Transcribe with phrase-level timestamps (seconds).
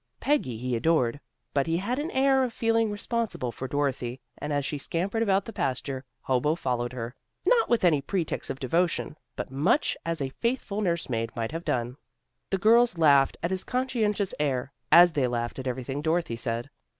[0.19, 1.19] Peggy he adored,
[1.53, 5.45] but he had an air of feeling responsible for Dorothy, and as she scampered about
[5.45, 7.13] the pasture, Hobo followed her,
[7.45, 11.63] not with any pretext of devotion, but much as a faithful nurse maid might have
[11.63, 11.97] done.
[12.49, 16.71] The girls laughed at his conscientious air as they laughed at everything Dorothy said.